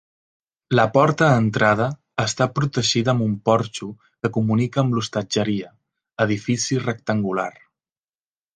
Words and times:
La 0.77 0.85
porta 0.93 1.27
d'entrada 1.33 1.89
està 2.23 2.47
protegida 2.61 3.13
amb 3.13 3.25
un 3.27 3.35
porxo 3.51 3.91
que 4.05 4.33
comunica 4.39 4.81
amb 4.85 4.97
l'hostatgeria, 4.99 5.71
edifici 6.27 6.83
rectangular. 6.89 7.51